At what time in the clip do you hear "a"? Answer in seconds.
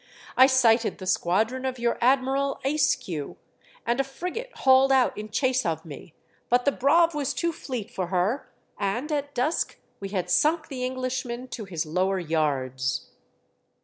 3.99-4.03